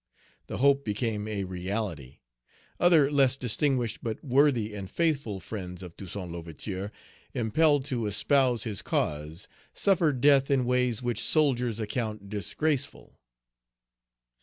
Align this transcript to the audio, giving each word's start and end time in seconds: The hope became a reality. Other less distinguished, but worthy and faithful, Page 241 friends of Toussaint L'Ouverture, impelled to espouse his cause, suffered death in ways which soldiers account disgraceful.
The 0.47 0.57
hope 0.57 0.83
became 0.83 1.27
a 1.27 1.43
reality. 1.43 2.21
Other 2.79 3.11
less 3.11 3.37
distinguished, 3.37 3.99
but 4.03 4.23
worthy 4.25 4.73
and 4.73 4.89
faithful, 4.89 5.39
Page 5.39 5.49
241 5.49 5.49
friends 5.49 5.83
of 5.83 5.95
Toussaint 5.95 6.31
L'Ouverture, 6.31 6.91
impelled 7.35 7.85
to 7.85 8.07
espouse 8.07 8.63
his 8.63 8.81
cause, 8.81 9.47
suffered 9.75 10.19
death 10.19 10.49
in 10.49 10.65
ways 10.65 11.03
which 11.03 11.21
soldiers 11.23 11.79
account 11.79 12.29
disgraceful. 12.29 13.19